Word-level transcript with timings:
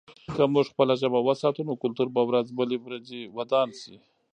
که 0.35 0.43
موږ 0.53 0.65
خپله 0.73 0.93
ژبه 1.01 1.19
وساتو، 1.27 1.61
نو 1.67 1.73
کلتور 1.83 2.07
به 2.15 2.21
ورځ 2.29 2.47
بلې 2.57 2.77
ورځې 2.85 3.21
ودان 3.37 3.69
شي. 3.81 3.95